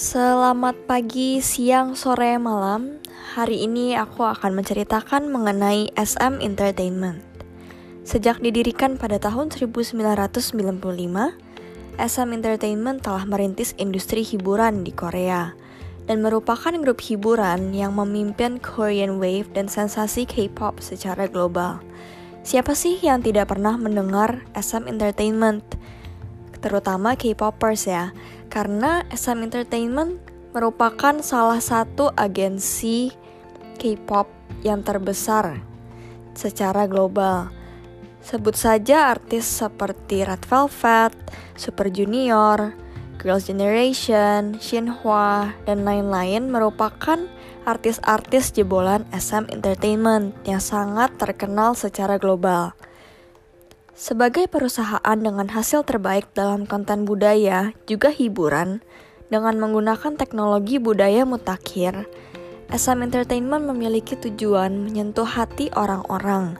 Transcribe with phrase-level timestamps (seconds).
[0.00, 3.04] Selamat pagi, siang, sore, malam.
[3.36, 7.20] Hari ini aku akan menceritakan mengenai SM Entertainment.
[8.00, 10.56] Sejak didirikan pada tahun 1995,
[12.00, 15.52] SM Entertainment telah merintis industri hiburan di Korea
[16.08, 21.76] dan merupakan grup hiburan yang memimpin Korean Wave dan sensasi K-pop secara global.
[22.40, 25.60] Siapa sih yang tidak pernah mendengar SM Entertainment?
[26.60, 28.16] Terutama K-popers ya
[28.50, 30.18] karena SM Entertainment
[30.50, 33.14] merupakan salah satu agensi
[33.78, 34.26] K-pop
[34.66, 35.62] yang terbesar
[36.34, 37.48] secara global.
[38.20, 41.16] Sebut saja artis seperti Red Velvet,
[41.56, 42.76] Super Junior,
[43.16, 47.24] Girls' Generation, Shinhwa, dan lain-lain merupakan
[47.64, 52.76] artis-artis jebolan SM Entertainment yang sangat terkenal secara global.
[53.94, 58.80] Sebagai perusahaan dengan hasil terbaik dalam konten budaya juga hiburan,
[59.30, 62.06] dengan menggunakan teknologi budaya mutakhir,
[62.70, 66.58] SM Entertainment memiliki tujuan menyentuh hati orang-orang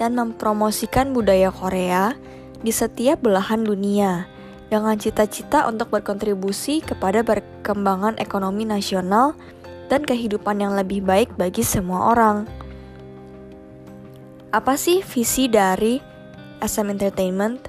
[0.00, 2.16] dan mempromosikan budaya Korea
[2.60, 4.28] di setiap belahan dunia
[4.72, 9.36] dengan cita-cita untuk berkontribusi kepada perkembangan ekonomi nasional
[9.86, 12.48] dan kehidupan yang lebih baik bagi semua orang.
[14.50, 16.15] Apa sih visi dari
[16.64, 17.68] SM Entertainment,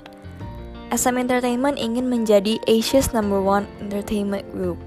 [0.88, 4.80] SM Entertainment ingin menjadi Asia's number one entertainment group.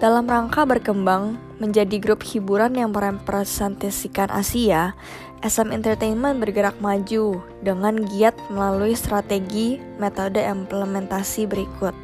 [0.00, 4.96] Dalam rangka berkembang menjadi grup hiburan yang merepresentasikan Asia,
[5.44, 11.94] SM Entertainment bergerak maju dengan giat melalui strategi metode implementasi berikut.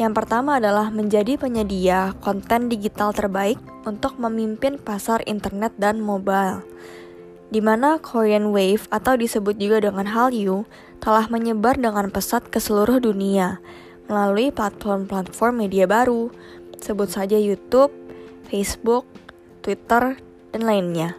[0.00, 6.64] Yang pertama adalah menjadi penyedia konten digital terbaik untuk memimpin pasar internet dan mobile
[7.52, 10.64] di mana Korean Wave atau disebut juga dengan Hallyu
[11.04, 13.60] telah menyebar dengan pesat ke seluruh dunia
[14.08, 16.32] melalui platform-platform media baru,
[16.80, 17.92] sebut saja YouTube,
[18.48, 19.04] Facebook,
[19.60, 20.16] Twitter,
[20.50, 21.14] dan lainnya.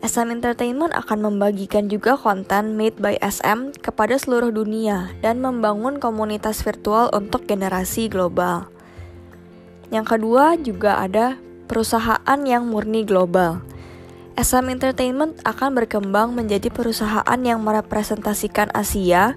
[0.00, 6.64] SM Entertainment akan membagikan juga konten made by SM kepada seluruh dunia dan membangun komunitas
[6.64, 8.72] virtual untuk generasi global.
[9.92, 11.36] Yang kedua juga ada
[11.68, 13.60] perusahaan yang murni global.
[14.38, 19.34] SM Entertainment akan berkembang menjadi perusahaan yang merepresentasikan Asia.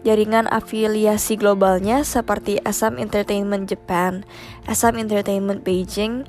[0.00, 4.24] Jaringan afiliasi globalnya seperti SM Entertainment Japan,
[4.64, 6.24] SM Entertainment Beijing,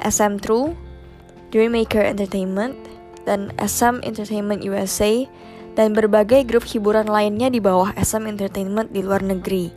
[0.00, 0.72] SM True,
[1.52, 2.74] Dreammaker Entertainment,
[3.28, 5.28] dan SM Entertainment USA,
[5.76, 9.68] dan berbagai grup hiburan lainnya di bawah SM Entertainment di luar negeri.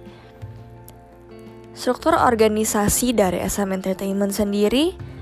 [1.74, 5.13] Struktur organisasi dari SM Entertainment sendiri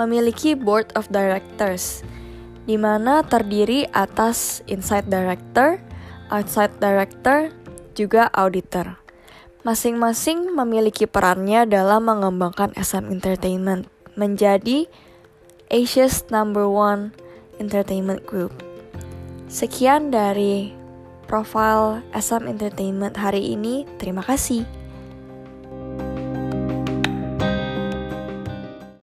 [0.00, 2.02] memiliki board of directors,
[2.64, 5.78] di mana terdiri atas inside director,
[6.32, 7.52] outside director,
[7.94, 8.98] juga auditor.
[9.64, 14.84] Masing-masing memiliki perannya dalam mengembangkan SM Entertainment menjadi
[15.72, 17.16] Asia's number one
[17.56, 18.52] entertainment group.
[19.48, 20.76] Sekian dari
[21.24, 23.88] profil SM Entertainment hari ini.
[23.96, 24.83] Terima kasih.